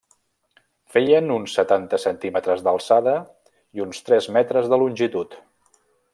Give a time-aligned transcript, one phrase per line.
[0.95, 3.15] Feien uns setanta centímetres d'alçada
[3.79, 5.39] i uns tres metres de longitud.